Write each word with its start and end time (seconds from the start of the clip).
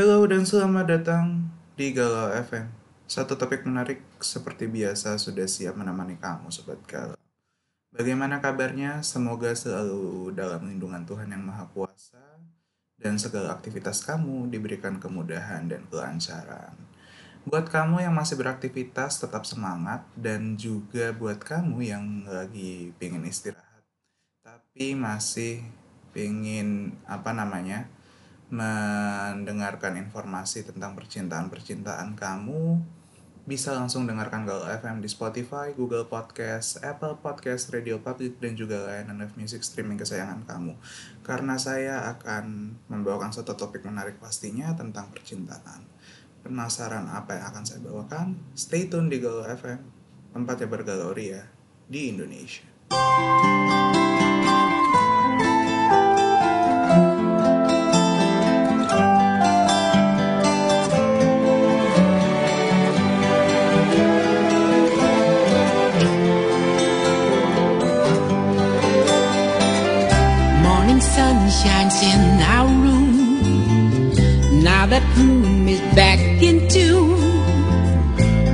Halo 0.00 0.24
dan 0.24 0.48
selamat 0.48 0.86
datang 0.96 1.52
di 1.76 1.92
Galau 1.92 2.32
FM. 2.32 2.72
Satu 3.04 3.36
topik 3.36 3.68
menarik 3.68 4.00
seperti 4.16 4.64
biasa 4.64 5.20
sudah 5.20 5.44
siap 5.44 5.76
menemani 5.76 6.16
kamu 6.16 6.48
Sobat 6.48 6.80
Galau. 6.88 7.20
Bagaimana 7.92 8.40
kabarnya? 8.40 9.04
Semoga 9.04 9.52
selalu 9.52 10.32
dalam 10.32 10.72
lindungan 10.72 11.04
Tuhan 11.04 11.28
Yang 11.28 11.44
Maha 11.44 11.68
Kuasa 11.76 12.40
dan 12.96 13.20
segala 13.20 13.52
aktivitas 13.52 14.00
kamu 14.00 14.48
diberikan 14.48 14.96
kemudahan 14.96 15.68
dan 15.68 15.84
kelancaran. 15.92 16.72
Buat 17.44 17.68
kamu 17.68 18.00
yang 18.00 18.16
masih 18.16 18.40
beraktivitas 18.40 19.20
tetap 19.20 19.44
semangat 19.44 20.08
dan 20.16 20.56
juga 20.56 21.12
buat 21.12 21.44
kamu 21.44 21.76
yang 21.84 22.24
lagi 22.24 22.96
pengen 22.96 23.28
istirahat 23.28 23.84
tapi 24.40 24.96
masih 24.96 25.60
pengen 26.16 26.96
apa 27.04 27.36
namanya 27.36 27.84
mendengarkan 28.50 29.94
informasi 29.94 30.66
tentang 30.66 30.98
percintaan-percintaan 30.98 32.18
kamu, 32.18 32.82
bisa 33.50 33.74
langsung 33.74 34.04
dengarkan 34.06 34.46
Galau 34.46 34.68
FM 34.68 35.02
di 35.02 35.08
Spotify, 35.10 35.74
Google 35.74 36.06
Podcast, 36.06 36.78
Apple 36.86 37.18
Podcast, 37.18 37.72
Radio 37.74 37.98
Public, 37.98 38.38
dan 38.38 38.54
juga 38.54 38.86
layanan 38.86 39.22
live 39.22 39.34
music 39.34 39.66
streaming 39.66 39.98
kesayangan 39.98 40.46
kamu. 40.46 40.78
Karena 41.26 41.58
saya 41.58 42.14
akan 42.14 42.78
membawakan 42.86 43.34
satu 43.34 43.58
topik 43.58 43.82
menarik 43.82 44.22
pastinya 44.22 44.70
tentang 44.78 45.10
percintaan. 45.10 45.82
Penasaran 46.46 47.10
apa 47.10 47.42
yang 47.42 47.44
akan 47.50 47.64
saya 47.66 47.80
bawakan? 47.82 48.38
Stay 48.54 48.86
tune 48.86 49.10
di 49.10 49.18
Galau 49.18 49.42
FM, 49.46 49.82
tempatnya 50.30 50.68
bergalau 50.70 51.10
ria 51.10 51.42
di 51.90 52.14
Indonesia. 52.14 52.70
Shines 71.50 72.00
in 72.02 72.40
our 72.40 72.68
room. 72.68 74.12
Now 74.62 74.86
that 74.86 75.02
room 75.16 75.66
is 75.68 75.80
back 75.94 76.20
in 76.40 76.68
tune. 76.68 77.18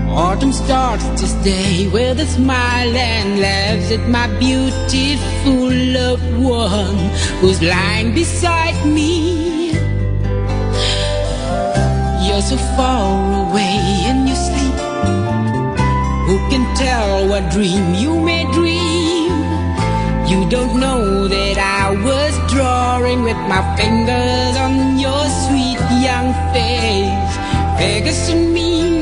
Autumn 0.08 0.52
starts 0.52 1.04
to 1.20 1.26
stay 1.26 1.88
with 1.88 2.18
a 2.20 2.26
smile 2.26 2.96
and 2.96 3.38
laughs 3.38 3.92
at 3.92 4.08
my 4.08 4.26
beautiful 4.38 5.70
loved 5.98 6.32
one 6.38 6.96
who's 7.40 7.60
lying 7.62 8.14
beside 8.14 8.78
me. 8.86 9.72
You're 12.26 12.40
so 12.40 12.56
far 12.76 13.50
away 13.50 13.76
in 14.08 14.26
your 14.26 14.40
sleep. 14.46 14.78
Who 16.28 16.36
can 16.50 16.64
tell 16.76 17.28
what 17.28 17.52
dream 17.52 17.94
you 17.94 18.18
may 18.18 18.50
dream? 18.52 18.85
You 20.36 20.46
don't 20.50 20.78
know 20.78 21.26
that 21.28 21.56
I 21.56 21.96
was 22.04 22.52
drawing 22.52 23.22
with 23.22 23.38
my 23.48 23.62
fingers 23.74 24.54
on 24.64 24.98
your 24.98 25.24
sweet 25.48 25.80
young 26.04 26.28
face. 26.52 27.32
Figures 27.80 28.28
and 28.28 28.52
meaning 28.52 28.95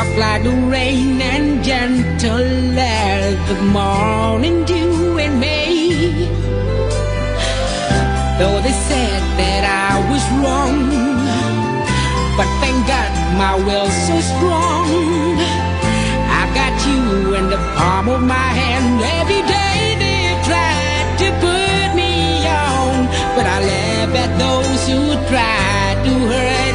soft 0.00 0.18
like 0.18 0.42
the 0.42 0.56
rain 0.74 1.20
and 1.20 1.62
gentle 1.62 2.78
as 2.78 3.34
the 3.48 3.58
morning 3.78 4.64
dew 4.64 5.18
in 5.18 5.38
May. 5.38 6.10
Though 8.38 8.60
they 8.66 8.76
said 8.88 9.22
that 9.40 9.62
I 9.88 9.92
was 10.10 10.24
wrong, 10.40 10.78
but 12.38 12.48
thank 12.60 12.78
God 12.92 13.10
my 13.42 13.54
will's 13.66 13.98
so 14.08 14.16
strong. 14.32 14.88
I 16.40 16.44
got 16.60 16.74
you 16.88 17.34
in 17.38 17.50
the 17.54 17.60
palm 17.76 18.08
of 18.08 18.22
my 18.22 18.50
hand 18.60 19.02
every 19.20 19.42
day. 19.56 19.80
They 20.04 20.22
tried 20.48 21.08
to 21.22 21.28
put 21.44 21.88
me 22.00 22.12
on, 22.48 22.94
but 23.36 23.44
I 23.54 23.58
laugh 23.70 24.12
at 24.24 24.32
those 24.44 24.80
who 24.88 25.00
try 25.28 26.02
to 26.06 26.12
hurt 26.32 26.69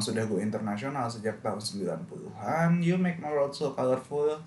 memang 0.00 0.16
sudah 0.16 0.24
go 0.24 0.40
internasional 0.40 1.04
sejak 1.12 1.44
tahun 1.44 1.60
90-an 1.60 2.80
You 2.80 2.96
Make 2.96 3.20
My 3.20 3.28
World 3.28 3.52
So 3.52 3.76
Colorful. 3.76 4.40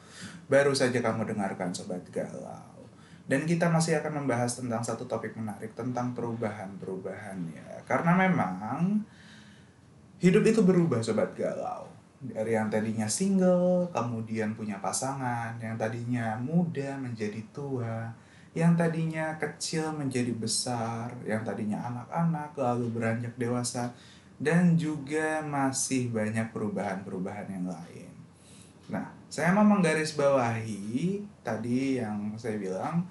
Baru 0.50 0.74
saja 0.74 0.98
kamu 0.98 1.30
dengarkan 1.30 1.70
Sobat 1.70 2.02
Galau. 2.10 2.82
Dan 3.30 3.46
kita 3.46 3.70
masih 3.70 4.02
akan 4.02 4.26
membahas 4.26 4.58
tentang 4.58 4.82
satu 4.82 5.06
topik 5.06 5.38
menarik 5.38 5.78
tentang 5.78 6.18
perubahan-perubahan 6.18 7.38
ya. 7.54 7.86
Karena 7.86 8.18
memang 8.18 9.06
hidup 10.18 10.42
itu 10.42 10.66
berubah 10.66 11.00
sobat 11.00 11.32
galau. 11.38 11.88
Dari 12.20 12.58
yang 12.58 12.68
tadinya 12.68 13.08
single, 13.08 13.88
kemudian 13.96 14.58
punya 14.58 14.82
pasangan, 14.84 15.56
yang 15.62 15.80
tadinya 15.80 16.36
muda 16.36 17.00
menjadi 17.00 17.40
tua, 17.56 18.12
yang 18.52 18.76
tadinya 18.76 19.40
kecil 19.40 19.96
menjadi 19.96 20.36
besar, 20.36 21.16
yang 21.24 21.48
tadinya 21.48 21.80
anak-anak 21.80 22.52
lalu 22.60 22.92
beranjak 22.92 23.32
dewasa, 23.40 23.88
dan 24.44 24.75
juga 24.75 25.40
masih 25.40 26.12
banyak 26.12 26.51
perubahan-perubahan 26.51 27.48
yang 27.48 27.66
lain. 27.72 28.12
Nah, 28.92 29.07
saya 29.31 29.56
mau 29.56 29.63
menggarisbawahi 29.63 31.24
tadi 31.40 32.04
yang 32.04 32.36
saya 32.36 32.60
bilang 32.60 33.07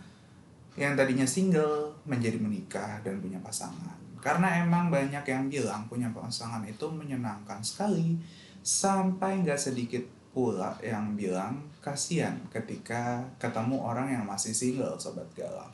yang 0.76 0.92
tadinya 0.92 1.24
single 1.24 1.96
menjadi 2.04 2.36
menikah 2.36 3.00
dan 3.00 3.16
punya 3.24 3.40
pasangan. 3.40 3.96
Karena 4.20 4.60
emang 4.60 4.92
banyak 4.92 5.24
yang 5.24 5.48
bilang 5.48 5.88
punya 5.88 6.12
pasangan 6.12 6.62
itu 6.68 6.84
menyenangkan 6.92 7.64
sekali 7.64 8.20
sampai 8.60 9.42
nggak 9.42 9.58
sedikit 9.58 10.04
pula 10.36 10.76
yang 10.84 11.16
bilang 11.16 11.64
kasihan 11.80 12.36
ketika 12.52 13.24
ketemu 13.40 13.80
orang 13.80 14.12
yang 14.12 14.24
masih 14.28 14.52
single 14.52 15.00
sobat 15.00 15.26
galau. 15.32 15.66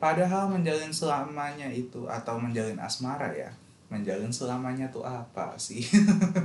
Padahal 0.00 0.48
menjalin 0.48 0.94
selamanya 0.94 1.68
itu 1.68 2.08
atau 2.08 2.40
menjalin 2.40 2.80
asmara 2.80 3.28
ya 3.36 3.52
menjalin 3.90 4.30
selamanya 4.30 4.86
tuh 4.88 5.02
apa 5.02 5.58
sih? 5.58 5.82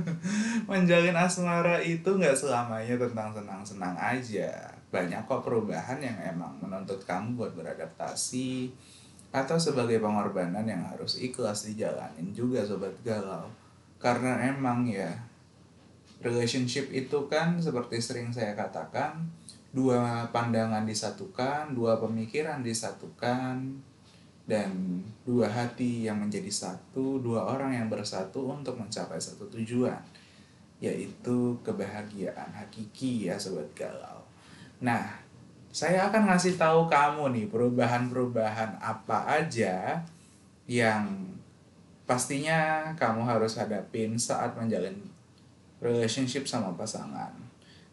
menjalin 0.70 1.14
asmara 1.14 1.78
itu 1.78 2.06
nggak 2.06 2.34
selamanya 2.34 2.98
tentang 2.98 3.30
senang-senang 3.30 3.94
aja. 3.94 4.50
Banyak 4.90 5.24
kok 5.30 5.46
perubahan 5.46 6.02
yang 6.02 6.18
emang 6.20 6.58
menuntut 6.58 6.98
kamu 7.06 7.38
buat 7.38 7.52
beradaptasi 7.54 8.74
atau 9.30 9.56
sebagai 9.56 10.02
pengorbanan 10.02 10.66
yang 10.66 10.82
harus 10.90 11.22
ikhlas 11.22 11.70
dijalanin 11.70 12.34
juga 12.34 12.66
sobat 12.66 12.92
galau. 13.06 13.46
Karena 14.02 14.42
emang 14.50 14.82
ya 14.84 15.14
relationship 16.20 16.90
itu 16.90 17.30
kan 17.30 17.62
seperti 17.62 18.02
sering 18.02 18.34
saya 18.34 18.58
katakan 18.58 19.22
dua 19.76 20.26
pandangan 20.32 20.88
disatukan, 20.88 21.76
dua 21.76 22.00
pemikiran 22.00 22.64
disatukan, 22.64 23.76
dan 24.46 25.02
dua 25.26 25.50
hati 25.50 26.06
yang 26.06 26.22
menjadi 26.22 26.48
satu, 26.48 27.18
dua 27.18 27.42
orang 27.42 27.74
yang 27.74 27.90
bersatu 27.90 28.46
untuk 28.46 28.78
mencapai 28.78 29.18
satu 29.18 29.50
tujuan, 29.50 29.98
yaitu 30.78 31.58
kebahagiaan 31.66 32.54
hakiki 32.54 33.26
ya 33.26 33.34
sobat 33.34 33.66
galau. 33.74 34.22
Nah, 34.78 35.18
saya 35.74 36.08
akan 36.08 36.30
ngasih 36.30 36.54
tahu 36.54 36.86
kamu 36.86 37.34
nih 37.34 37.46
perubahan-perubahan 37.50 38.78
apa 38.78 39.28
aja 39.28 40.00
yang 40.70 41.26
pastinya 42.06 42.94
kamu 42.94 43.26
harus 43.26 43.58
hadapin 43.58 44.14
saat 44.14 44.54
menjalin 44.54 44.94
relationship 45.82 46.46
sama 46.46 46.70
pasangan. 46.78 47.34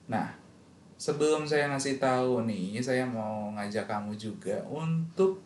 Nah, 0.05 0.37
sebelum 1.01 1.49
saya 1.49 1.67
ngasih 1.73 1.97
tahu 1.97 2.45
nih, 2.45 2.77
saya 2.79 3.03
mau 3.03 3.49
ngajak 3.57 3.89
kamu 3.89 4.13
juga 4.15 4.61
untuk 4.69 5.41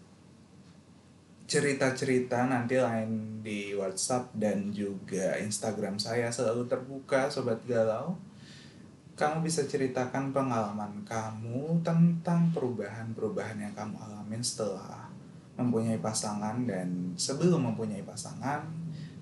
cerita-cerita 1.47 2.43
nanti 2.43 2.75
lain 2.75 3.39
di 3.39 3.71
WhatsApp 3.71 4.35
dan 4.35 4.67
juga 4.75 5.39
Instagram 5.39 5.95
saya 5.95 6.27
selalu 6.27 6.67
terbuka 6.67 7.31
sobat 7.31 7.63
galau. 7.63 8.19
Kamu 9.15 9.41
bisa 9.41 9.63
ceritakan 9.63 10.35
pengalaman 10.35 11.07
kamu 11.07 11.81
tentang 11.81 12.51
perubahan-perubahan 12.51 13.63
yang 13.63 13.73
kamu 13.73 13.95
alamin 13.95 14.43
setelah 14.43 15.07
mempunyai 15.57 15.97
pasangan 15.97 16.67
dan 16.67 17.15
sebelum 17.17 17.73
mempunyai 17.73 18.03
pasangan 18.03 18.67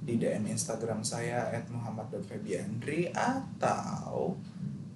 di 0.02 0.18
DM 0.20 0.50
Instagram 0.52 1.06
saya 1.06 1.48
@muhammad.febiandri 1.72 3.14
atau 3.14 4.36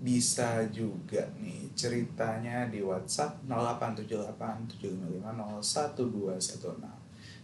bisa 0.02 0.66
juga 0.74 1.30
nih 1.40 1.72
ceritanya 1.78 2.68
di 2.68 2.84
WhatsApp 2.84 3.40
0878 3.48 4.82
755 4.82 6.99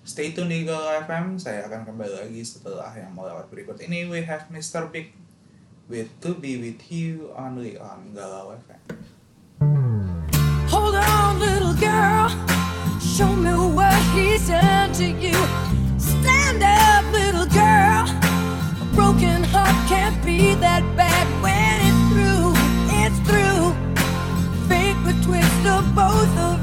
Stay 0.06 0.38
tuned 0.38 0.54
di 0.54 0.62
Galau 0.62 1.02
FM. 1.02 1.42
Saya 1.42 1.66
akan 1.66 1.81
kembali 1.81 2.30
lagi 2.30 2.46
setelah 2.46 2.94
yang 2.94 3.18
melewat 3.18 3.50
berikut 3.50 3.81
ini. 3.81 4.06
We 4.06 4.22
have 4.22 4.46
Mr. 4.54 4.86
Big 4.94 5.18
with 5.90 6.13
To 6.22 6.38
Be 6.38 6.62
With 6.62 6.78
You 6.94 7.34
only 7.34 7.74
on 7.81 8.13
Galau 8.13 8.54
FM. 8.54 9.02
Hold 10.69 10.94
on, 10.94 11.42
little 11.42 11.74
girl. 11.81 12.30
Show 13.02 13.34
me 13.34 13.50
what 13.74 13.98
he's 14.13 14.46
done 14.46 14.94
to 15.02 15.10
you. 15.10 15.34
Stand 15.98 16.62
up, 16.62 17.02
little 17.10 17.50
girl. 17.50 18.06
A 18.06 18.86
broken 18.94 19.42
heart 19.50 19.74
can't 19.90 20.22
be 20.22 20.54
that 20.62 20.86
bad 20.94 21.25
when 21.42 21.81
it's 21.81 22.04
through. 22.13 22.54
It's 22.94 23.19
through. 23.25 23.74
Fate 24.69 25.02
would 25.02 25.18
twist 25.25 25.50
both 25.98 26.30
of 26.38 26.55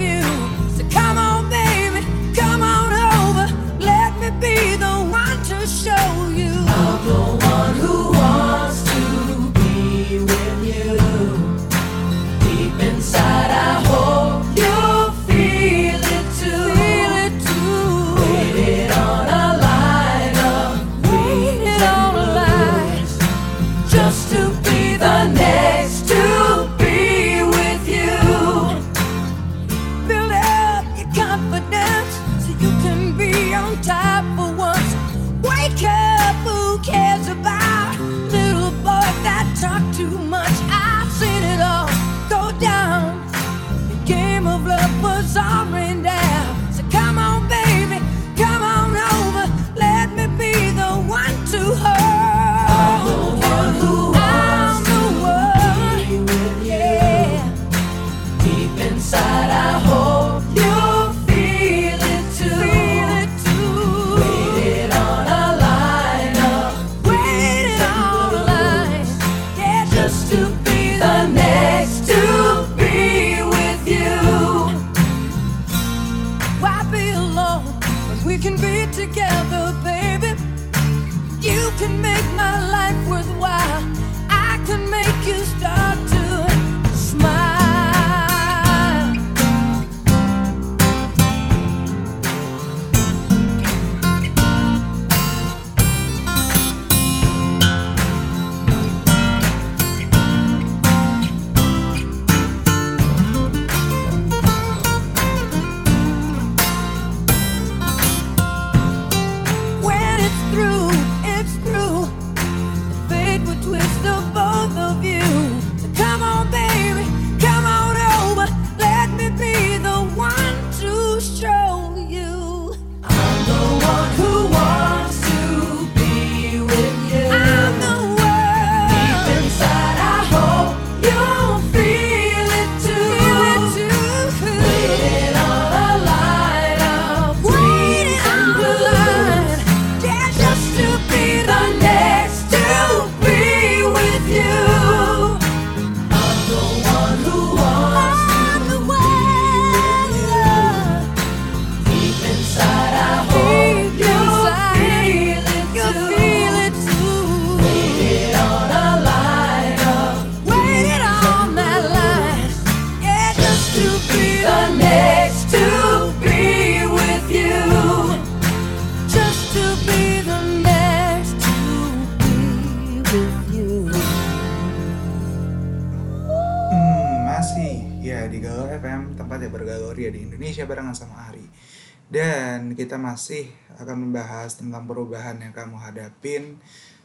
membahas 184.43 184.58
tentang 184.58 184.91
perubahan 184.91 185.39
yang 185.39 185.55
kamu 185.55 185.79
hadapin 185.79 186.58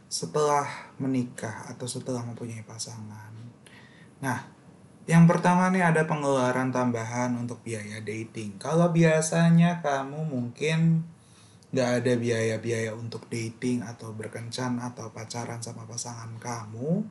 setelah 0.09 0.65
menikah 0.97 1.69
atau 1.69 1.85
setelah 1.85 2.25
mempunyai 2.25 2.65
pasangan 2.65 3.29
nah 4.17 4.49
yang 5.05 5.29
pertama 5.29 5.69
nih 5.69 5.85
ada 5.85 6.09
pengeluaran 6.09 6.73
tambahan 6.73 7.37
untuk 7.37 7.61
biaya 7.61 8.01
dating 8.01 8.57
kalau 8.57 8.89
biasanya 8.89 9.85
kamu 9.85 10.25
mungkin 10.25 11.05
nggak 11.69 12.01
ada 12.01 12.13
biaya-biaya 12.17 12.97
untuk 12.97 13.29
dating 13.29 13.85
atau 13.85 14.17
berkencan 14.17 14.81
atau 14.81 15.13
pacaran 15.13 15.61
sama 15.61 15.85
pasangan 15.85 16.33
kamu 16.41 17.05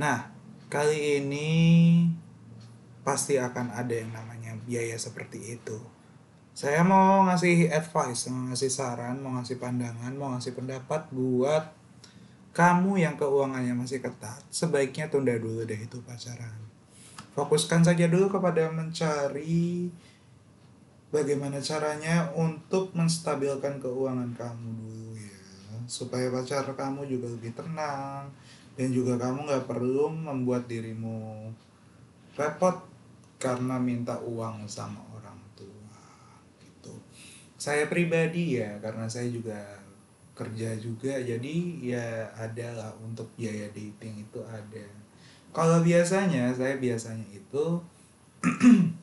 nah 0.00 0.32
kali 0.72 1.20
ini 1.20 1.52
pasti 3.04 3.36
akan 3.36 3.76
ada 3.76 3.92
yang 3.92 4.08
namanya 4.12 4.56
biaya 4.64 4.94
seperti 5.00 5.56
itu. 5.56 5.99
Saya 6.60 6.84
mau 6.84 7.24
ngasih 7.24 7.72
advice, 7.72 8.28
mau 8.28 8.52
ngasih 8.52 8.68
saran, 8.68 9.16
mau 9.24 9.32
ngasih 9.40 9.56
pandangan, 9.56 10.12
mau 10.12 10.36
ngasih 10.36 10.52
pendapat 10.52 11.08
buat 11.08 11.72
kamu 12.52 13.00
yang 13.00 13.16
keuangannya 13.16 13.72
masih 13.72 14.04
ketat, 14.04 14.44
sebaiknya 14.52 15.08
tunda 15.08 15.32
dulu 15.40 15.64
deh 15.64 15.80
itu 15.80 15.96
pacaran. 16.04 16.52
Fokuskan 17.32 17.80
saja 17.80 18.04
dulu 18.12 18.28
kepada 18.28 18.68
mencari 18.68 19.88
bagaimana 21.08 21.64
caranya 21.64 22.28
untuk 22.36 22.92
menstabilkan 22.92 23.80
keuangan 23.80 24.28
kamu 24.36 24.68
dulu 24.84 25.16
ya, 25.16 25.40
supaya 25.88 26.28
pacar 26.28 26.68
kamu 26.76 27.08
juga 27.08 27.32
lebih 27.40 27.56
tenang 27.56 28.28
dan 28.76 28.88
juga 28.92 29.16
kamu 29.16 29.48
nggak 29.48 29.64
perlu 29.64 30.12
membuat 30.12 30.68
dirimu 30.68 31.48
repot 32.36 32.84
karena 33.40 33.80
minta 33.80 34.20
uang 34.20 34.68
sama 34.68 35.09
saya 37.60 37.92
pribadi 37.92 38.56
ya 38.56 38.72
karena 38.80 39.04
saya 39.04 39.28
juga 39.28 39.60
kerja 40.32 40.72
juga 40.80 41.20
jadi 41.20 41.56
ya 41.84 42.24
ada 42.32 42.72
lah 42.72 42.90
untuk 43.04 43.28
biaya 43.36 43.68
dating 43.76 44.24
itu 44.24 44.40
ada. 44.48 44.88
Kalau 45.52 45.84
biasanya 45.84 46.48
saya 46.56 46.80
biasanya 46.80 47.28
itu 47.28 47.76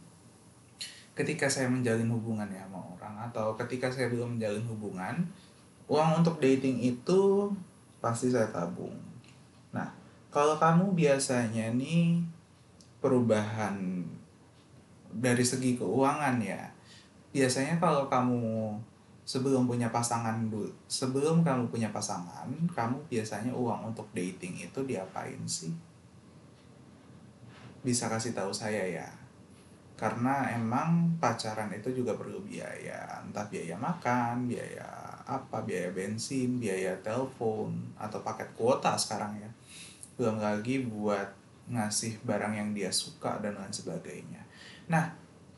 ketika 1.17 1.45
saya 1.45 1.69
menjalin 1.69 2.09
hubungan 2.09 2.49
ya 2.49 2.65
sama 2.65 2.81
orang 2.97 3.29
atau 3.29 3.53
ketika 3.53 3.93
saya 3.93 4.09
belum 4.09 4.41
menjalin 4.41 4.65
hubungan 4.65 5.21
uang 5.85 6.25
untuk 6.25 6.41
dating 6.41 6.81
itu 6.81 7.53
pasti 8.01 8.33
saya 8.33 8.49
tabung. 8.49 8.97
Nah 9.69 9.93
kalau 10.33 10.57
kamu 10.57 10.97
biasanya 10.97 11.69
nih 11.77 12.25
perubahan 12.97 14.01
dari 15.13 15.45
segi 15.45 15.77
keuangan 15.77 16.41
ya 16.41 16.73
biasanya 17.35 17.77
kalau 17.77 18.07
kamu 18.07 18.73
sebelum 19.27 19.67
punya 19.67 19.91
pasangan 19.91 20.47
dulu 20.47 20.71
sebelum 20.87 21.43
kamu 21.43 21.67
punya 21.67 21.91
pasangan 21.91 22.47
kamu 22.71 22.95
biasanya 23.11 23.51
uang 23.51 23.91
untuk 23.91 24.07
dating 24.15 24.55
itu 24.55 24.79
diapain 24.87 25.39
sih? 25.43 25.75
Bisa 27.83 28.07
kasih 28.07 28.31
tahu 28.31 28.55
saya 28.55 28.87
ya? 28.87 29.07
Karena 29.97 30.47
emang 30.53 31.17
pacaran 31.17 31.73
itu 31.73 31.89
juga 31.91 32.15
perlu 32.15 32.39
biaya 32.45 33.19
entah 33.25 33.43
biaya 33.49 33.75
makan 33.75 34.47
biaya 34.47 34.85
apa 35.27 35.59
biaya 35.67 35.91
bensin 35.91 36.61
biaya 36.61 36.95
telepon 37.03 37.75
atau 37.99 38.23
paket 38.23 38.47
kuota 38.55 38.95
sekarang 38.95 39.35
ya. 39.43 39.49
Belum 40.15 40.39
lagi 40.39 40.87
buat 40.87 41.27
ngasih 41.67 42.23
barang 42.23 42.55
yang 42.55 42.69
dia 42.71 42.87
suka 42.87 43.43
dan 43.43 43.59
lain 43.59 43.73
sebagainya. 43.75 44.39
Nah, 44.87 45.11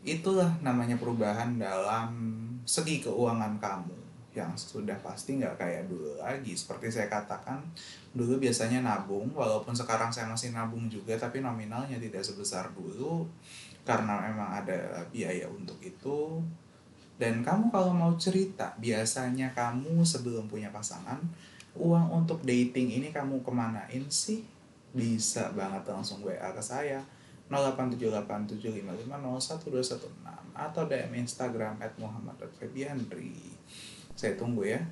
itulah 0.04 0.48
namanya 0.64 0.96
perubahan 0.96 1.60
dalam 1.60 2.40
segi 2.64 3.04
keuangan 3.04 3.60
kamu 3.60 4.00
yang 4.30 4.54
sudah 4.54 4.96
pasti 5.02 5.42
nggak 5.42 5.58
kayak 5.58 5.84
dulu 5.90 6.16
lagi. 6.22 6.54
Seperti 6.54 6.94
saya 6.94 7.10
katakan, 7.10 7.60
dulu 8.14 8.40
biasanya 8.40 8.86
nabung, 8.86 9.34
walaupun 9.34 9.74
sekarang 9.74 10.14
saya 10.14 10.30
masih 10.30 10.54
nabung 10.54 10.86
juga, 10.88 11.18
tapi 11.18 11.42
nominalnya 11.42 11.98
tidak 11.98 12.22
sebesar 12.24 12.70
dulu 12.72 13.26
karena 13.84 14.22
memang 14.30 14.64
ada 14.64 15.02
biaya 15.10 15.50
untuk 15.50 15.82
itu. 15.82 16.40
Dan 17.20 17.44
kamu 17.44 17.68
kalau 17.74 17.92
mau 17.92 18.16
cerita, 18.16 18.72
biasanya 18.80 19.52
kamu 19.52 20.06
sebelum 20.08 20.48
punya 20.48 20.72
pasangan, 20.72 21.20
uang 21.76 22.24
untuk 22.24 22.40
dating 22.48 22.96
ini 22.96 23.12
kamu 23.12 23.44
kemanain 23.44 24.08
sih? 24.08 24.46
Bisa 24.96 25.52
banget 25.52 25.84
langsung 25.86 26.24
WA 26.24 26.50
ke 26.56 26.64
saya 26.64 27.04
087875501216 27.50 30.06
atau 30.54 30.84
DM 30.86 31.26
Instagram 31.26 31.82
at 31.82 31.98
muhammad.febiandri. 31.98 33.58
Saya 34.14 34.38
tunggu 34.38 34.68
ya. 34.68 34.84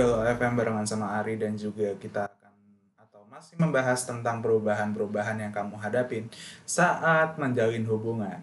Girl 0.00 0.24
FM 0.24 0.56
barengan 0.56 0.88
sama 0.88 1.20
Ari 1.20 1.36
dan 1.36 1.60
juga 1.60 1.92
kita 2.00 2.24
akan 2.24 2.52
atau 2.96 3.20
masih 3.28 3.60
membahas 3.60 4.00
tentang 4.08 4.40
perubahan-perubahan 4.40 5.36
yang 5.36 5.52
kamu 5.52 5.76
hadapin 5.76 6.24
saat 6.64 7.36
menjalin 7.36 7.84
hubungan. 7.84 8.40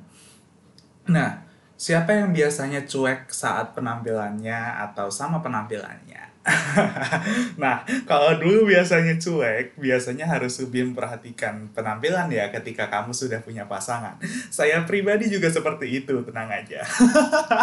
Nah, 1.10 1.42
siapa 1.74 2.14
yang 2.14 2.30
biasanya 2.30 2.86
cuek 2.86 3.34
saat 3.34 3.74
penampilannya 3.74 4.86
atau 4.86 5.10
sama 5.10 5.42
penampilannya? 5.42 6.37
nah, 7.62 7.84
kalau 8.08 8.40
dulu 8.40 8.72
biasanya 8.72 9.20
cuek, 9.20 9.76
biasanya 9.76 10.26
harus 10.28 10.56
lebih 10.64 10.92
memperhatikan 10.92 11.68
penampilan 11.76 12.32
ya 12.32 12.48
ketika 12.50 12.88
kamu 12.88 13.12
sudah 13.12 13.44
punya 13.44 13.68
pasangan. 13.68 14.16
Saya 14.48 14.88
pribadi 14.88 15.28
juga 15.28 15.52
seperti 15.52 16.04
itu, 16.04 16.16
tenang 16.24 16.48
aja. 16.48 16.82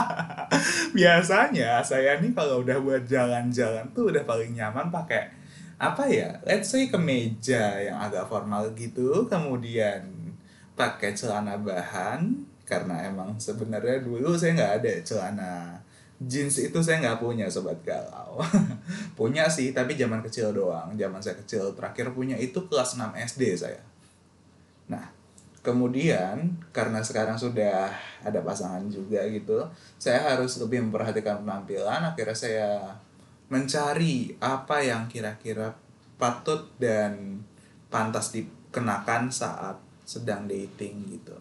biasanya 0.99 1.81
saya 1.81 2.20
nih 2.20 2.37
kalau 2.37 2.61
udah 2.61 2.79
buat 2.85 3.09
jalan-jalan 3.09 3.88
tuh 3.97 4.12
udah 4.12 4.23
paling 4.29 4.53
nyaman 4.53 4.92
pakai 4.92 5.33
apa 5.81 6.05
ya? 6.07 6.38
Let's 6.44 6.70
say 6.70 6.92
kemeja 6.92 7.81
yang 7.81 7.99
agak 7.99 8.29
formal 8.29 8.68
gitu, 8.77 9.25
kemudian 9.27 10.12
pakai 10.77 11.16
celana 11.16 11.57
bahan 11.57 12.53
karena 12.64 13.12
emang 13.12 13.37
sebenarnya 13.37 14.01
dulu 14.01 14.35
saya 14.35 14.57
nggak 14.57 14.75
ada 14.81 14.92
celana 15.05 15.84
jeans 16.24 16.56
itu 16.60 16.78
saya 16.80 17.00
nggak 17.00 17.20
punya 17.20 17.46
sobat 17.48 17.78
galau. 17.87 18.40
Punya 19.18 19.46
sih 19.46 19.70
tapi 19.70 19.94
zaman 19.94 20.20
kecil 20.24 20.50
doang. 20.50 20.92
Zaman 20.94 21.20
saya 21.22 21.38
kecil 21.38 21.72
terakhir 21.74 22.10
punya 22.12 22.34
itu 22.34 22.58
kelas 22.66 22.98
6 22.98 23.14
SD 23.14 23.42
saya. 23.54 23.82
Nah 24.90 25.10
kemudian 25.64 26.60
karena 26.76 27.00
sekarang 27.00 27.40
sudah 27.40 27.88
ada 28.20 28.44
pasangan 28.44 28.84
juga 28.92 29.24
gitu 29.32 29.64
saya 29.96 30.37
harus 30.37 30.60
lebih 30.60 30.84
memperhatikan 30.88 31.40
penampilan. 31.46 32.02
Akhirnya 32.04 32.37
saya 32.37 32.70
mencari 33.48 34.34
apa 34.40 34.82
yang 34.82 35.06
kira-kira 35.06 35.72
patut 36.18 36.68
dan 36.80 37.40
pantas 37.88 38.34
dikenakan 38.34 39.30
saat 39.30 39.78
sedang 40.04 40.44
dating 40.44 41.06
gitu. 41.08 41.37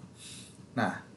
Nah 0.77 1.12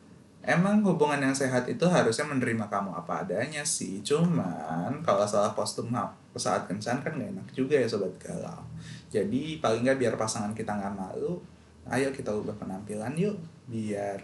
Emang 0.46 0.78
hubungan 0.86 1.18
yang 1.18 1.34
sehat 1.34 1.66
itu 1.66 1.82
harusnya 1.90 2.22
menerima 2.22 2.70
kamu 2.70 2.94
apa 2.94 3.26
adanya 3.26 3.66
sih. 3.66 3.98
Cuman 4.06 5.02
kalau 5.02 5.26
salah 5.26 5.50
kostum 5.50 5.90
saat 6.38 6.70
kencan 6.70 7.02
kan 7.02 7.18
gak 7.18 7.34
enak 7.34 7.48
juga 7.50 7.74
ya 7.74 7.90
sobat 7.90 8.14
galau. 8.22 8.62
Jadi 9.10 9.58
paling 9.58 9.82
nggak 9.82 9.98
biar 9.98 10.14
pasangan 10.14 10.54
kita 10.54 10.78
nggak 10.78 10.94
malu, 10.94 11.42
ayo 11.90 12.14
kita 12.14 12.30
ubah 12.30 12.54
penampilan 12.62 13.18
yuk 13.18 13.34
biar 13.66 14.22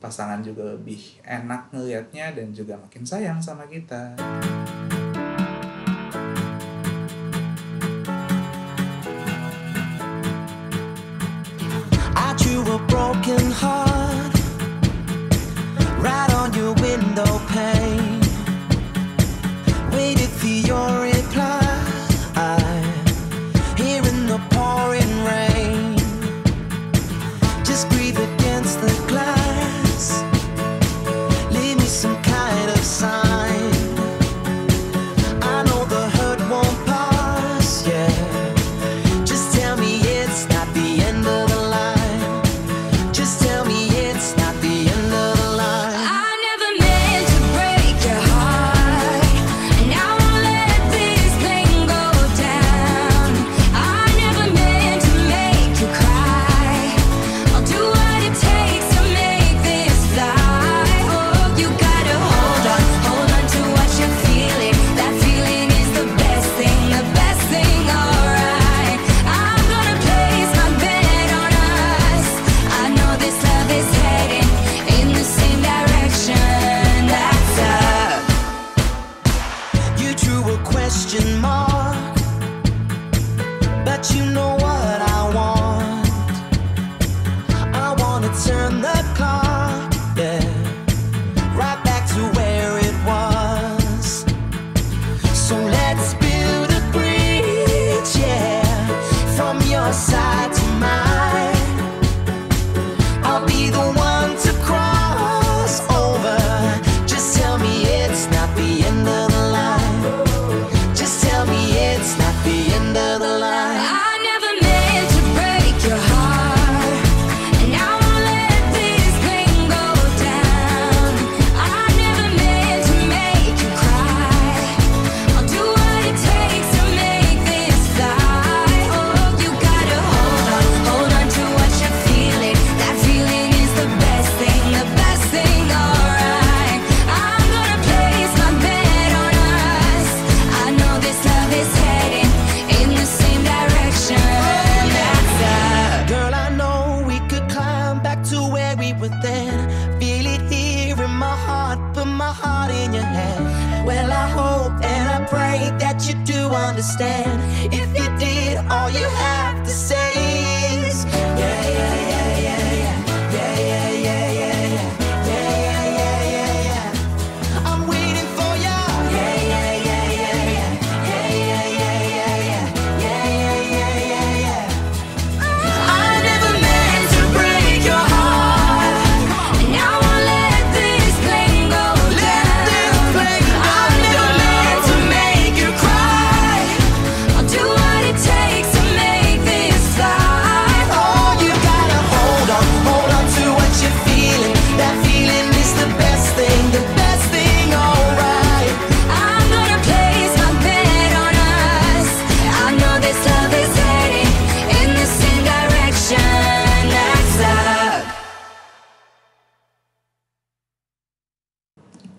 pasangan 0.00 0.40
juga 0.40 0.72
lebih 0.72 1.20
enak 1.20 1.68
ngelihatnya 1.68 2.32
dan 2.32 2.56
juga 2.56 2.80
makin 2.80 3.04
sayang 3.04 3.36
sama 3.36 3.68
kita. 3.68 4.16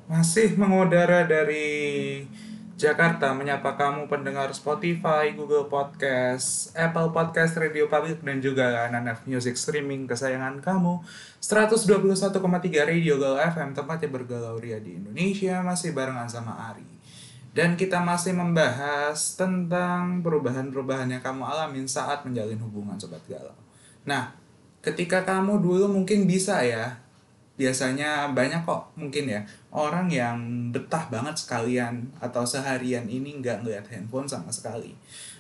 masih 0.08 0.56
mengudara 0.56 1.28
dari 1.28 2.24
Jakarta 2.80 3.36
menyapa 3.36 3.76
kamu 3.76 4.08
pendengar 4.08 4.48
Spotify, 4.56 5.36
Google 5.36 5.68
Podcast, 5.68 6.72
Apple 6.78 7.12
Podcast, 7.12 7.58
Radio 7.60 7.92
Public, 7.92 8.24
dan 8.24 8.40
juga 8.40 8.88
NNF 8.88 9.28
Music 9.28 9.60
Streaming 9.60 10.08
kesayangan 10.08 10.64
kamu. 10.64 11.04
121,3 11.44 12.38
Radio 12.86 13.20
Galau 13.20 13.42
FM, 13.42 13.74
tempatnya 13.76 14.10
bergalau 14.14 14.56
ria 14.62 14.78
di 14.80 14.96
Indonesia, 14.96 15.60
masih 15.66 15.92
barengan 15.92 16.30
sama 16.30 16.54
Ari. 16.70 16.86
Dan 17.52 17.74
kita 17.74 17.98
masih 17.98 18.38
membahas 18.38 19.34
tentang 19.34 20.22
perubahan-perubahan 20.22 21.10
yang 21.18 21.24
kamu 21.26 21.50
alamin 21.50 21.90
saat 21.90 22.22
menjalin 22.24 22.62
hubungan 22.62 22.96
Sobat 23.02 23.26
Galau. 23.26 23.58
Nah, 24.06 24.38
ketika 24.86 25.26
kamu 25.26 25.60
dulu 25.60 25.90
mungkin 25.90 26.30
bisa 26.30 26.62
ya 26.62 27.02
biasanya 27.58 28.38
banyak 28.38 28.70
kok 28.70 28.94
mungkin 28.94 29.34
ya 29.34 29.42
orang 29.74 30.08
yang 30.14 30.70
betah 30.70 31.10
banget 31.10 31.42
sekalian 31.42 32.06
atau 32.22 32.46
seharian 32.46 33.10
ini 33.10 33.42
nggak 33.42 33.66
ngeliat 33.66 33.86
handphone 33.90 34.30
sama 34.30 34.54
sekali. 34.54 34.94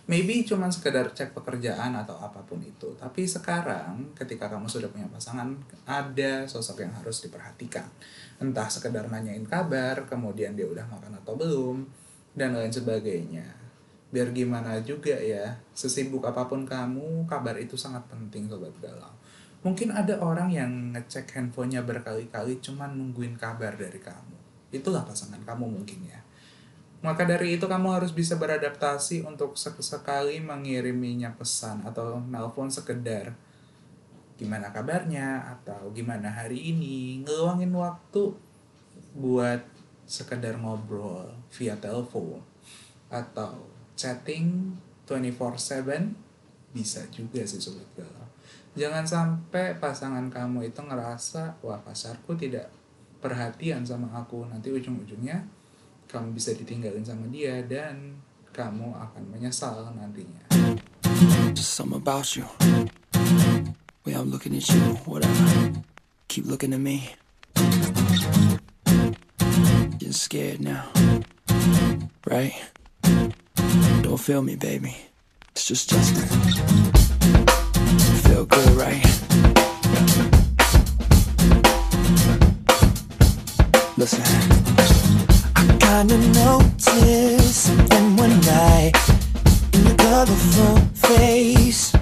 Maybe 0.07 0.41
cuman 0.41 0.71
sekedar 0.71 1.11
cek 1.13 1.35
pekerjaan 1.35 1.93
atau 1.93 2.15
apa 2.17 2.41
pun 2.41 2.57
itu. 2.63 2.95
Tapi 2.95 3.27
sekarang 3.27 4.17
ketika 4.17 4.49
kamu 4.49 4.65
sudah 4.65 4.87
punya 4.89 5.05
pasangan 5.11 5.51
ada 5.85 6.47
sosok 6.47 6.81
yang 6.81 6.95
harus 6.95 7.21
diperhatikan. 7.21 7.85
Entah 8.41 8.65
sekedar 8.71 9.05
nanyain 9.11 9.45
kabar 9.45 10.09
kemudian 10.09 10.57
dia 10.57 10.65
udah 10.65 10.87
makan 10.89 11.21
atau 11.21 11.37
belum 11.37 11.85
dan 12.33 12.55
lain 12.55 12.71
sebagainya. 12.73 13.45
Biar 14.07 14.31
gimana 14.31 14.79
juga 14.81 15.19
ya 15.19 15.59
sesibuk 15.75 16.23
apa 16.23 16.47
pun 16.47 16.63
kamu 16.63 17.27
kabar 17.27 17.59
itu 17.59 17.75
sangat 17.75 18.07
penting 18.07 18.47
sobat 18.47 18.73
galau 18.79 19.11
Mungkin 19.67 19.91
ada 19.91 20.15
orang 20.23 20.47
yang 20.47 20.95
ngecek 20.95 21.35
handphonenya 21.35 21.83
berkali-kali 21.83 22.63
cuman 22.63 22.87
nungguin 22.87 23.35
kabar 23.35 23.75
dari 23.75 23.99
kamu. 23.99 24.39
Itulah 24.71 25.03
pasangan 25.03 25.43
kamu 25.43 25.67
mungkin 25.67 26.07
ya. 26.07 26.23
Maka 27.03 27.27
dari 27.27 27.59
itu 27.59 27.67
kamu 27.67 27.99
harus 27.99 28.15
bisa 28.15 28.39
beradaptasi 28.39 29.27
untuk 29.27 29.59
sekali 29.59 30.39
mengiriminya 30.39 31.35
pesan 31.35 31.83
atau 31.83 32.15
nelpon 32.15 32.71
sekedar. 32.71 33.35
Gimana 34.39 34.71
kabarnya? 34.71 35.59
Atau 35.59 35.91
gimana 35.91 36.31
hari 36.31 36.71
ini? 36.71 37.27
Ngeluangin 37.27 37.75
waktu 37.75 38.39
buat 39.19 39.67
sekedar 40.07 40.55
ngobrol 40.63 41.27
via 41.51 41.75
telepon. 41.75 42.39
Atau 43.11 43.67
chatting 43.99 44.79
24/7 45.03 46.15
bisa 46.71 47.03
juga 47.11 47.43
sih 47.43 47.59
sobat 47.59 47.91
galau 47.99 48.26
jangan 48.77 49.03
sampai 49.03 49.81
pasangan 49.81 50.29
kamu 50.29 50.69
itu 50.69 50.79
ngerasa 50.85 51.57
wah 51.65 51.81
pasarku 51.81 52.37
tidak 52.37 52.69
perhatian 53.17 53.81
sama 53.81 54.05
aku 54.13 54.45
nanti 54.45 54.69
ujung-ujungnya 54.69 55.41
kamu 56.05 56.37
bisa 56.37 56.53
ditinggalin 56.53 57.01
sama 57.01 57.25
dia 57.33 57.65
dan 57.65 58.15
kamu 58.53 58.93
akan 58.93 59.23
menyesal 59.33 59.81
nantinya. 59.93 60.49
Right? 72.25 72.55
Don't 74.01 74.19
feel 74.19 74.41
me, 74.41 74.55
baby. 74.55 74.95
It's 75.51 75.67
just 75.67 75.89
Justin. 75.89 76.96
Feel 78.27 78.45
good, 78.45 78.69
right? 78.71 79.03
Listen. 83.97 84.21
I 85.55 85.63
kinda 85.79 86.17
noticed 86.17 87.55
something 87.55 88.17
one 88.17 88.39
night 88.41 88.91
in 89.73 89.85
your 89.85 89.95
colorful 89.95 90.77
face. 90.93 91.93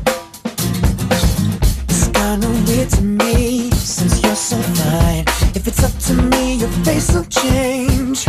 It's 1.90 2.08
kinda 2.08 2.48
weird 2.66 2.90
to 2.92 3.02
me 3.02 3.70
since 3.72 4.24
you're 4.24 4.36
so 4.36 4.58
fine. 4.80 5.26
If 5.54 5.68
it's 5.68 5.84
up 5.84 5.96
to 6.08 6.14
me, 6.14 6.56
your 6.56 6.72
face 6.84 7.12
will 7.14 7.26
change. 7.26 8.28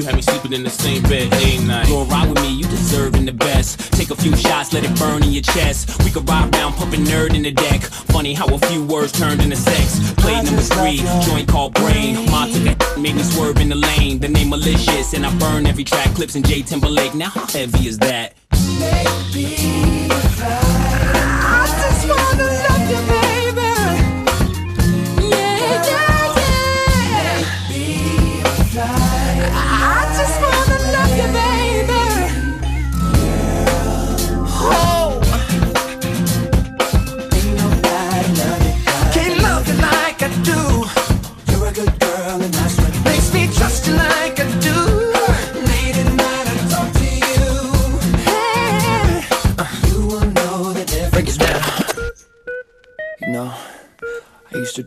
You 0.00 0.06
had 0.06 0.16
me 0.16 0.22
sleeping 0.22 0.54
in 0.54 0.62
the 0.62 0.70
same 0.70 1.02
bed 1.02 1.30
every 1.30 1.58
night. 1.66 1.86
Go 1.88 2.04
ride 2.04 2.26
with 2.26 2.40
me, 2.40 2.54
you 2.54 2.64
deserving 2.64 3.26
the 3.26 3.34
best. 3.34 3.92
Take 3.92 4.08
a 4.10 4.16
few 4.16 4.34
shots, 4.34 4.72
let 4.72 4.82
it 4.82 4.98
burn 4.98 5.22
in 5.22 5.30
your 5.30 5.42
chest. 5.42 6.02
We 6.02 6.10
could 6.10 6.26
ride 6.26 6.54
round, 6.54 6.74
pumping 6.76 7.04
nerd 7.04 7.34
in 7.34 7.42
the 7.42 7.50
deck. 7.50 7.82
Funny 7.82 8.32
how 8.32 8.46
a 8.46 8.58
few 8.60 8.82
words 8.82 9.12
turned 9.12 9.42
into 9.42 9.56
sex. 9.56 10.14
Play 10.14 10.40
number 10.40 10.62
three, 10.62 11.02
joint 11.26 11.48
called 11.48 11.74
brain. 11.74 12.14
Ma 12.30 12.46
took 12.46 12.64
a 12.64 12.98
made 12.98 13.14
me 13.14 13.22
swerve 13.22 13.58
in 13.58 13.68
the 13.68 13.74
lane. 13.74 14.18
The 14.18 14.28
name 14.28 14.48
malicious, 14.48 15.12
and 15.12 15.26
I 15.26 15.36
burn 15.36 15.66
every 15.66 15.84
track. 15.84 16.14
Clips 16.14 16.34
in 16.34 16.44
J 16.44 16.62
Timberlake. 16.62 17.14
Now 17.14 17.28
how 17.28 17.46
heavy 17.48 17.86
is 17.86 17.98
that? 17.98 18.32
Baby. 18.80 20.69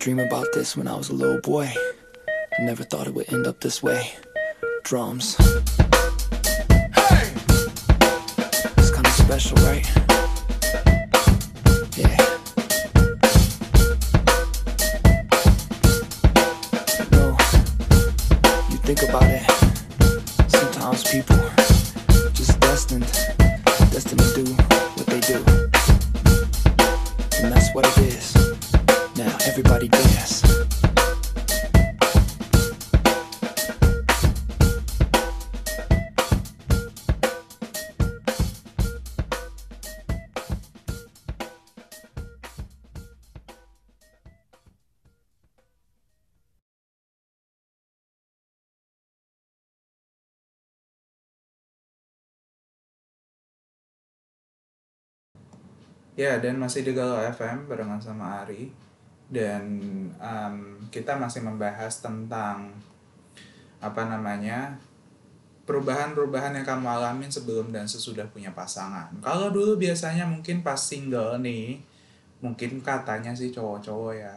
Dream 0.04 0.20
about 0.20 0.52
this 0.52 0.76
when 0.76 0.86
I 0.86 0.98
was 0.98 1.08
a 1.10 1.14
little 1.14 1.40
boy. 1.40 1.72
I 2.60 2.64
never 2.64 2.84
thought 2.84 3.08
it 3.08 3.14
would 3.14 3.32
end 3.32 3.48
up 3.48 3.62
this 3.62 3.82
way. 3.82 4.12
Drums. 4.84 5.38
Hey! 5.38 7.32
It's 8.76 8.92
kind 8.92 9.08
of 9.08 9.14
special, 9.14 9.56
right? 9.60 10.03
Ya, 56.14 56.38
dan 56.38 56.62
masih 56.62 56.86
di 56.86 56.94
Galau 56.94 57.18
FM 57.18 57.66
barengan 57.66 57.98
sama 57.98 58.46
Ari. 58.46 58.70
Dan 59.34 59.82
em, 60.22 60.56
kita 60.94 61.18
masih 61.18 61.42
membahas 61.42 62.06
tentang 62.06 62.70
apa 63.82 64.02
namanya 64.06 64.78
perubahan-perubahan 65.64 66.60
yang 66.60 66.68
kamu 66.68 66.88
alamin 66.88 67.32
sebelum 67.32 67.72
dan 67.72 67.88
sesudah 67.88 68.28
punya 68.30 68.52
pasangan. 68.52 69.10
Kalau 69.24 69.50
dulu 69.50 69.80
biasanya 69.80 70.28
mungkin 70.28 70.62
pas 70.62 70.78
single 70.78 71.40
nih, 71.40 71.80
mungkin 72.44 72.84
katanya 72.84 73.32
sih 73.32 73.50
cowok-cowok 73.50 74.14
ya, 74.14 74.36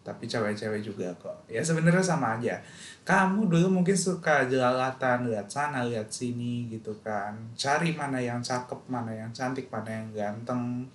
tapi 0.00 0.24
cewek-cewek 0.24 0.80
juga 0.80 1.12
kok. 1.20 1.44
Ya 1.46 1.60
sebenarnya 1.60 2.00
sama 2.00 2.40
aja. 2.40 2.56
Kamu 3.04 3.52
dulu 3.52 3.80
mungkin 3.80 3.94
suka 3.94 4.48
jelalatan, 4.48 5.28
lihat 5.28 5.46
sana, 5.52 5.84
lihat 5.84 6.08
sini 6.08 6.72
gitu 6.72 6.96
kan. 7.04 7.36
Cari 7.52 7.92
mana 7.92 8.16
yang 8.16 8.40
cakep, 8.40 8.80
mana 8.88 9.12
yang 9.12 9.28
cantik, 9.30 9.68
mana 9.68 9.92
yang 9.92 10.08
ganteng, 10.10 10.88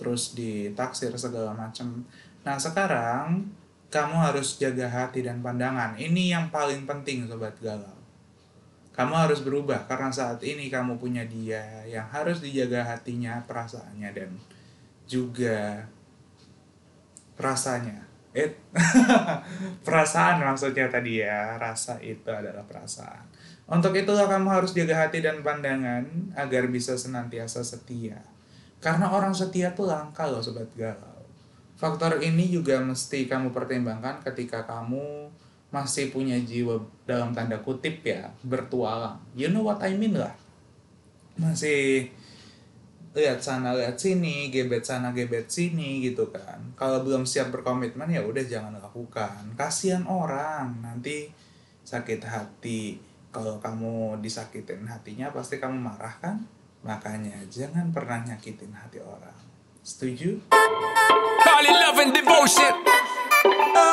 terus 0.00 0.32
ditaksir 0.32 1.12
segala 1.20 1.52
macem. 1.52 2.08
Nah 2.40 2.56
sekarang 2.56 3.44
kamu 3.92 4.16
harus 4.16 4.56
jaga 4.56 4.88
hati 4.88 5.20
dan 5.20 5.44
pandangan. 5.44 6.00
Ini 6.00 6.32
yang 6.32 6.48
paling 6.48 6.88
penting 6.88 7.28
sobat 7.28 7.52
galau. 7.60 8.00
Kamu 8.96 9.12
harus 9.12 9.44
berubah 9.44 9.84
karena 9.84 10.08
saat 10.08 10.40
ini 10.40 10.72
kamu 10.72 10.96
punya 10.96 11.28
dia 11.28 11.84
yang 11.84 12.08
harus 12.08 12.40
dijaga 12.40 12.96
hatinya, 12.96 13.44
perasaannya 13.44 14.10
dan 14.16 14.30
juga 15.04 15.84
rasanya. 17.36 18.08
Eh, 18.30 18.54
perasaan 19.86 20.38
maksudnya 20.38 20.86
tadi 20.86 21.18
ya, 21.18 21.58
rasa 21.58 21.98
itu 21.98 22.30
adalah 22.30 22.62
perasaan. 22.62 23.26
Untuk 23.70 23.94
itulah 23.94 24.26
kamu 24.26 24.50
harus 24.50 24.70
jaga 24.74 25.06
hati 25.06 25.22
dan 25.22 25.42
pandangan 25.42 26.06
agar 26.34 26.70
bisa 26.70 26.94
senantiasa 26.94 27.62
setia. 27.62 28.29
Karena 28.80 29.12
orang 29.12 29.36
setia 29.36 29.76
tuh 29.76 29.86
langka 29.86 30.24
loh 30.24 30.40
sobat 30.40 30.68
galau. 30.72 31.20
Faktor 31.76 32.20
ini 32.20 32.48
juga 32.48 32.80
mesti 32.80 33.28
kamu 33.28 33.52
pertimbangkan 33.52 34.24
ketika 34.24 34.64
kamu 34.64 35.28
masih 35.70 36.10
punya 36.10 36.34
jiwa 36.40 36.82
dalam 37.06 37.30
tanda 37.30 37.60
kutip 37.60 38.02
ya 38.02 38.32
bertualang. 38.42 39.20
You 39.38 39.52
know 39.52 39.62
what 39.62 39.80
I 39.84 39.94
mean 39.94 40.18
lah. 40.18 40.34
Masih 41.38 42.10
lihat 43.10 43.42
sana 43.42 43.74
lihat 43.74 43.98
sini, 43.98 44.52
gebet 44.54 44.86
sana 44.86 45.10
gebet 45.14 45.50
sini 45.50 46.04
gitu 46.04 46.28
kan. 46.30 46.58
Kalau 46.74 47.02
belum 47.04 47.24
siap 47.24 47.54
berkomitmen 47.54 48.10
ya 48.10 48.22
udah 48.22 48.44
jangan 48.44 48.76
lakukan. 48.76 49.54
Kasihan 49.54 50.04
orang 50.08 50.82
nanti 50.82 51.30
sakit 51.86 52.20
hati. 52.22 52.98
Kalau 53.30 53.62
kamu 53.62 54.18
disakitin 54.18 54.90
hatinya 54.90 55.30
pasti 55.30 55.62
kamu 55.62 55.78
marah 55.78 56.18
kan? 56.18 56.42
Makanya 56.80 57.44
jangan 57.52 57.92
pernah 57.92 58.24
nyakitin 58.24 58.72
hati 58.72 59.04
orang. 59.04 59.36
Setuju? 59.84 60.48
Call 61.44 61.64
it 61.68 61.76
love 61.76 62.00
and 62.00 62.12
devotion. 62.16 62.72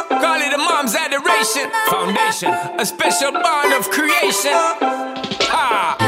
Call 0.07 0.39
it 0.39 0.55
a 0.55 0.59
mom's 0.59 0.95
adoration. 0.95 1.67
Foundation, 1.91 2.51
a 2.79 2.85
special 2.87 3.35
bond 3.35 3.75
of 3.75 3.91
creation. 3.91 4.55
Ah. 5.51 5.99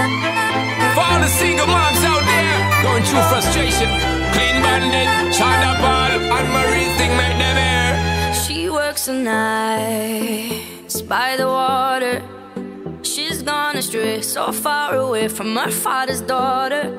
For 0.96 1.04
all 1.04 1.20
the 1.20 1.28
single 1.28 1.68
moms 1.68 2.00
out 2.08 2.24
there 2.24 2.58
going 2.80 3.04
through 3.04 3.28
frustration. 3.28 3.92
Clean 4.32 4.56
bandit, 4.64 5.36
China 5.36 5.76
Ball, 5.84 6.16
and 6.16 6.48
Marie 6.48 6.92
thing 6.96 7.12
make 7.20 7.36
them 7.36 7.58
air. 7.60 7.92
She 8.32 8.72
works 8.72 9.12
the 9.12 9.20
nights 9.20 11.02
by 11.04 11.36
the 11.36 11.48
water. 11.48 12.39
Gone 13.50 13.78
astray, 13.78 14.22
so 14.22 14.52
far 14.52 14.96
away 14.96 15.28
from 15.28 15.56
her 15.56 15.72
father's 15.72 16.22
daughter. 16.22 16.96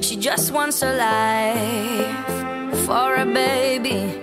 She 0.00 0.16
just 0.16 0.50
wants 0.50 0.82
a 0.82 0.92
life 0.96 2.26
for 2.86 3.14
a 3.14 3.24
baby. 3.24 4.20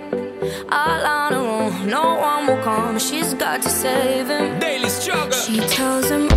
All 0.68 1.06
on 1.06 1.32
her 1.32 1.38
own, 1.38 1.88
no 1.88 2.16
one 2.16 2.46
will 2.46 2.62
come. 2.62 2.98
She's 2.98 3.32
got 3.32 3.62
to 3.62 3.70
save 3.70 4.28
him. 4.28 4.58
Daily 4.60 4.90
struggle. 4.90 5.32
She 5.32 5.60
tells 5.60 6.10
him, 6.10 6.28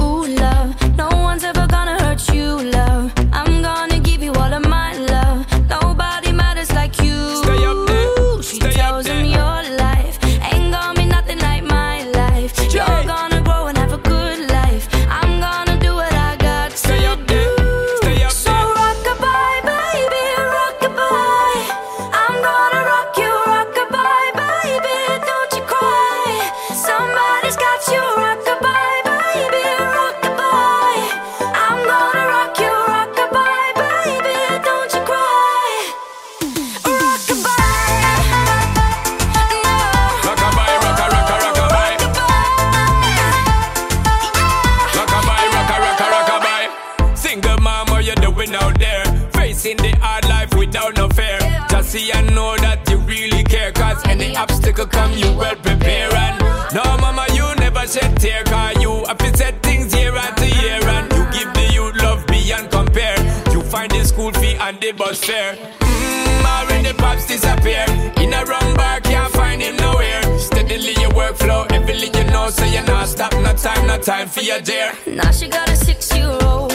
have 59.08 59.18
to 59.20 59.38
set 59.38 59.62
things 59.64 59.94
year 59.96 60.16
after 60.16 60.46
year. 60.46 60.80
And 60.96 61.12
you 61.14 61.24
give 61.32 61.54
the 61.54 61.70
youth 61.74 61.96
love 62.04 62.26
beyond 62.28 62.70
compare. 62.72 63.18
You 63.52 63.62
find 63.62 63.92
the 63.92 64.04
school 64.04 64.32
fee 64.34 64.56
and 64.56 64.80
the 64.82 64.92
bus 64.92 65.24
fare. 65.24 65.56
Mmm, 65.56 66.46
already 66.46 66.94
pops 66.94 67.28
disappear. 67.28 67.86
In 68.18 68.34
a 68.34 68.44
wrong 68.46 68.74
bar, 68.76 69.00
can't 69.02 69.32
find 69.34 69.62
him 69.62 69.78
nowhere. 69.78 70.22
Steadily 70.40 70.94
your 71.02 71.12
workflow, 71.12 71.72
everything 71.72 72.14
you 72.14 72.30
know, 72.32 72.50
so 72.50 72.66
you're 72.66 72.84
not 72.84 73.08
stop. 73.08 73.32
No 73.34 73.54
time, 73.54 73.88
no 73.88 73.98
time 73.98 74.28
for 74.28 74.42
your 74.42 74.60
dear. 74.62 74.92
Now 75.08 75.32
she 75.32 75.48
got 75.48 75.70
a 75.70 75.76
six 75.76 76.14
year 76.16 76.38
old, 76.44 76.67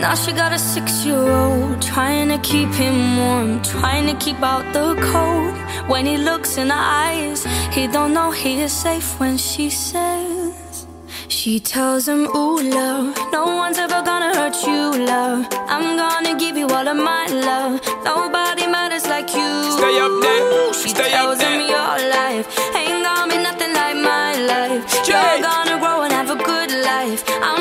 Now 0.00 0.14
she 0.14 0.32
got 0.32 0.50
a 0.52 0.58
six 0.58 1.04
year 1.04 1.18
old, 1.18 1.82
trying 1.82 2.28
to 2.30 2.38
keep 2.38 2.70
him 2.70 3.18
warm, 3.18 3.60
trying 3.62 4.06
to 4.06 4.14
keep 4.24 4.40
out 4.42 4.64
the 4.72 4.94
cold. 5.12 5.54
When 5.90 6.06
he 6.06 6.16
looks 6.16 6.56
in 6.56 6.70
her 6.70 6.84
eyes, 7.06 7.44
he 7.70 7.86
don't 7.86 8.14
know 8.14 8.30
he 8.30 8.62
is 8.62 8.72
safe 8.72 9.20
when 9.20 9.36
she 9.36 9.68
says, 9.68 10.86
She 11.28 11.60
tells 11.60 12.08
him, 12.08 12.22
Ooh, 12.34 12.62
love, 12.62 13.14
no 13.30 13.44
one's 13.62 13.76
ever 13.76 14.00
gonna 14.10 14.34
hurt 14.38 14.56
you, 14.66 15.04
love. 15.04 15.46
I'm 15.74 15.96
gonna 16.02 16.34
give 16.38 16.56
you 16.56 16.66
all 16.68 16.88
of 16.88 16.96
my 16.96 17.26
love. 17.26 17.80
Nobody 18.02 18.66
matters 18.66 19.06
like 19.06 19.28
you. 19.34 19.50
Stay 19.78 19.96
up 20.06 20.14
there, 20.22 20.72
She 20.80 20.88
stay 20.88 21.12
up 21.12 21.36
tells 21.36 21.40
him, 21.42 21.58
there. 21.60 21.72
Your 21.76 21.94
life 22.16 22.46
ain't 22.74 23.04
gonna 23.04 23.30
be 23.34 23.38
nothing 23.48 23.72
like 23.74 23.96
my 23.96 24.30
life. 24.52 24.80
Jay. 25.04 25.12
You're 25.12 25.42
gonna 25.42 25.76
grow 25.78 26.02
and 26.04 26.12
have 26.12 26.30
a 26.30 26.36
good 26.50 26.70
life. 26.90 27.22
I'm 27.42 27.59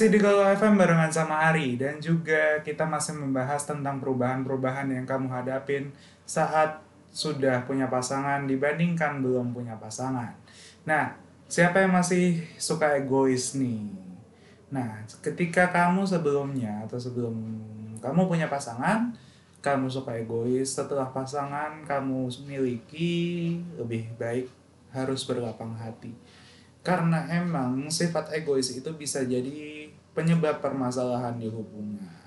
Masih 0.00 0.16
di 0.16 0.24
Galau 0.24 0.48
FM 0.48 0.80
barengan 0.80 1.12
sama 1.12 1.52
Ari 1.52 1.76
dan 1.76 2.00
juga 2.00 2.56
kita 2.64 2.88
masih 2.88 3.20
membahas 3.20 3.68
tentang 3.68 4.00
perubahan-perubahan 4.00 4.88
yang 4.88 5.04
kamu 5.04 5.28
hadapin 5.28 5.92
saat 6.24 6.80
sudah 7.12 7.68
punya 7.68 7.84
pasangan 7.84 8.48
dibandingkan 8.48 9.20
belum 9.20 9.52
punya 9.52 9.76
pasangan. 9.76 10.32
Nah, 10.88 11.20
siapa 11.52 11.84
yang 11.84 11.92
masih 11.92 12.40
suka 12.56 12.96
egois 12.96 13.52
nih? 13.60 13.92
Nah, 14.72 15.04
ketika 15.20 15.68
kamu 15.68 16.08
sebelumnya 16.08 16.80
atau 16.88 16.96
sebelum 16.96 17.36
kamu 18.00 18.24
punya 18.24 18.48
pasangan, 18.48 19.12
kamu 19.60 19.84
suka 19.92 20.16
egois, 20.16 20.80
setelah 20.80 21.12
pasangan 21.12 21.84
kamu 21.84 22.24
miliki 22.48 23.60
lebih 23.76 24.08
baik 24.16 24.48
harus 24.96 25.28
berlapang 25.28 25.76
hati. 25.76 26.16
Karena 26.80 27.28
emang 27.28 27.92
sifat 27.92 28.32
egois 28.32 28.72
itu 28.72 28.88
bisa 28.96 29.20
jadi 29.28 29.79
penyebab 30.14 30.58
permasalahan 30.58 31.38
di 31.38 31.46
hubungan. 31.46 32.20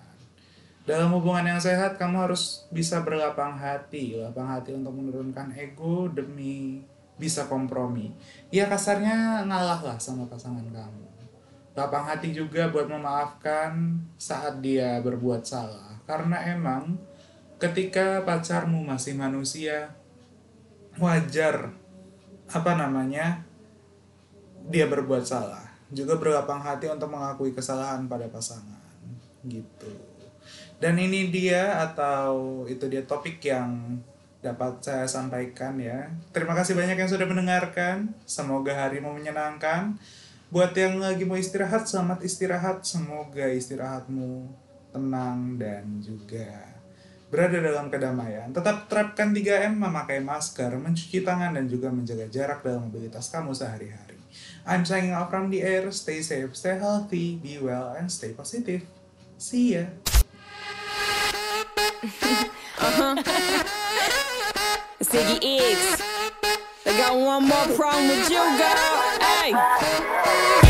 Dalam 0.84 1.16
hubungan 1.16 1.56
yang 1.56 1.62
sehat, 1.64 1.96
kamu 1.96 2.28
harus 2.28 2.68
bisa 2.68 3.00
berlapang 3.00 3.56
hati. 3.56 4.20
Lapang 4.20 4.52
hati 4.52 4.76
untuk 4.76 4.92
menurunkan 5.00 5.56
ego 5.56 6.12
demi 6.12 6.84
bisa 7.16 7.48
kompromi. 7.48 8.12
Ya 8.52 8.68
kasarnya 8.68 9.48
ngalah 9.48 9.80
lah 9.80 9.98
sama 10.00 10.28
pasangan 10.28 10.68
kamu. 10.68 11.08
Lapang 11.74 12.04
hati 12.04 12.36
juga 12.36 12.68
buat 12.68 12.92
memaafkan 12.92 13.96
saat 14.20 14.60
dia 14.60 15.00
berbuat 15.00 15.48
salah. 15.48 15.96
Karena 16.04 16.44
emang 16.52 17.00
ketika 17.64 18.20
pacarmu 18.28 18.84
masih 18.84 19.16
manusia, 19.16 19.96
wajar 21.00 21.72
apa 22.52 22.72
namanya 22.76 23.48
dia 24.68 24.86
berbuat 24.86 25.24
salah 25.24 25.73
juga 25.92 26.16
berlapang 26.16 26.62
hati 26.62 26.88
untuk 26.88 27.12
mengakui 27.12 27.52
kesalahan 27.52 28.08
pada 28.08 28.30
pasangan 28.30 28.84
gitu. 29.44 29.92
Dan 30.80 31.00
ini 31.00 31.32
dia 31.32 31.80
atau 31.80 32.64
itu 32.68 32.88
dia 32.92 33.04
topik 33.04 33.40
yang 33.44 34.00
dapat 34.44 34.84
saya 34.84 35.08
sampaikan 35.08 35.80
ya. 35.80 36.12
Terima 36.36 36.52
kasih 36.52 36.76
banyak 36.76 37.00
yang 37.00 37.08
sudah 37.08 37.24
mendengarkan. 37.24 38.12
Semoga 38.28 38.76
harimu 38.76 39.16
menyenangkan. 39.16 39.96
Buat 40.52 40.76
yang 40.76 41.00
lagi 41.00 41.24
mau 41.24 41.40
istirahat 41.40 41.88
selamat 41.88 42.28
istirahat. 42.28 42.84
Semoga 42.84 43.48
istirahatmu 43.48 44.52
tenang 44.92 45.56
dan 45.56 46.04
juga 46.04 46.74
berada 47.32 47.58
dalam 47.58 47.90
kedamaian. 47.90 48.54
Tetap 48.54 48.86
terapkan 48.86 49.34
3M, 49.34 49.74
memakai 49.82 50.22
masker, 50.22 50.78
mencuci 50.78 51.26
tangan, 51.26 51.58
dan 51.58 51.66
juga 51.66 51.90
menjaga 51.90 52.30
jarak 52.30 52.62
dalam 52.62 52.86
mobilitas 52.86 53.34
kamu 53.34 53.58
sehari-hari. 53.58 54.13
I'm 54.66 54.86
signing 54.86 55.12
off 55.12 55.30
from 55.30 55.50
the 55.50 55.62
air. 55.62 55.92
Stay 55.92 56.22
safe, 56.22 56.56
stay 56.56 56.78
healthy, 56.80 57.36
be 57.36 57.58
well, 57.60 57.96
and 57.98 58.12
stay 58.12 58.32
positive. 58.32 58.82
See 59.38 59.76
ya. 59.76 59.86
Ziggy 65.04 65.40
X. 65.44 66.02
I 66.86 66.98
got 66.98 67.16
one 67.16 67.48
more 67.48 67.68
problem 67.76 68.08
with 68.08 68.30
you, 68.30 68.44
girl. 68.58 68.94
Hey. 69.20 70.63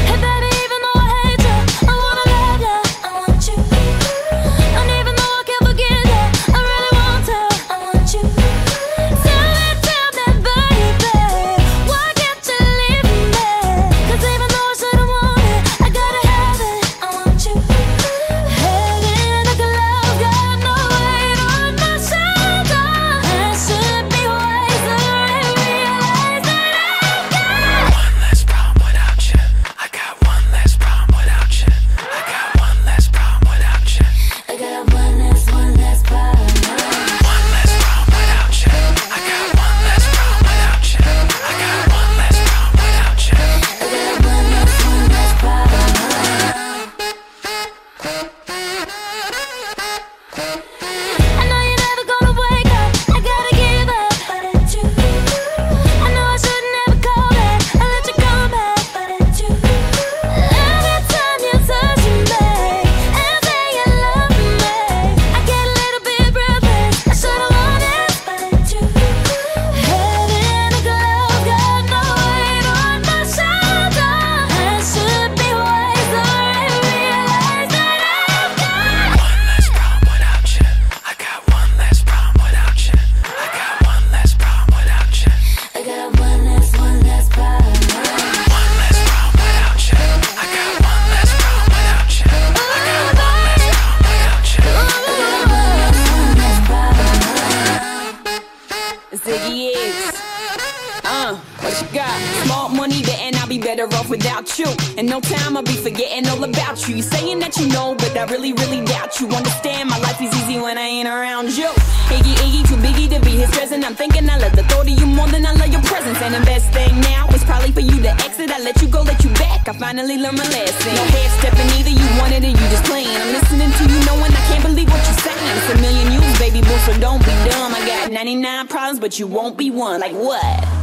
Really, 108.74 108.86
doubt 108.86 109.20
you. 109.20 109.28
Understand, 109.28 109.90
my 109.90 109.98
life 110.00 110.22
is 110.22 110.34
easy 110.44 110.60
when 110.60 110.78
I 110.78 110.82
ain't 110.82 111.08
around 111.08 111.56
you. 111.56 111.70
Iggy, 112.10 112.34
Iggy, 112.44 112.68
too 112.68 112.78
biggie 112.78 113.10
to 113.14 113.20
be 113.22 113.32
here 113.32 113.48
stressing. 113.48 113.84
I'm 113.84 113.96
thinking 113.96 114.30
I 114.30 114.38
love 114.38 114.56
the 114.56 114.64
thought 114.64 114.88
of 114.88 115.00
you 115.00 115.06
more 115.06 115.28
than 115.28 115.46
I 115.46 115.54
love 115.54 115.72
your 115.72 115.82
presence. 115.84 116.22
And 116.22 116.34
the 116.34 116.42
best 116.46 116.72
thing 116.74 117.00
now 117.02 117.28
is 117.30 117.44
probably 117.44 117.72
for 117.72 117.82
you 117.82 118.02
to 118.02 118.12
exit. 118.26 118.52
I 118.52 118.60
let 118.60 118.82
you 118.82 118.88
go, 118.88 119.02
let 119.02 119.24
you 119.24 119.30
back. 119.34 119.68
I 119.68 119.74
finally 119.74 120.18
learned 120.18 120.38
my 120.38 120.48
lesson. 120.50 120.96
No 120.96 121.04
half 121.04 121.40
stepping 121.40 121.70
either. 121.80 121.90
You 121.90 122.08
wanted 122.20 122.44
it, 122.44 122.52
you 122.52 122.66
just 122.74 122.86
playing. 122.86 123.16
I'm 123.16 123.34
listening 123.34 123.72
to 123.72 123.84
you, 123.92 124.00
knowing 124.06 124.32
I 124.32 124.44
can't 124.50 124.64
believe 124.64 124.90
what 124.90 125.04
you're 125.06 125.22
saying. 125.22 125.54
It's 125.58 125.70
a 125.74 125.78
million 125.82 126.12
you, 126.12 126.22
baby 126.40 126.62
boo, 126.62 126.78
so 126.86 126.94
don't 127.00 127.20
be 127.20 127.34
dumb. 127.50 127.74
I 127.74 127.82
got 127.86 128.12
99 128.12 128.68
problems, 128.68 129.00
but 129.00 129.20
you 129.20 129.28
won't 129.28 129.58
be 129.58 129.70
one. 129.72 130.00
Like 130.02 130.14
what? 130.14 130.83